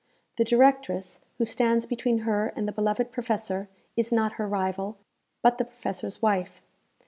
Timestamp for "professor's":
5.65-6.23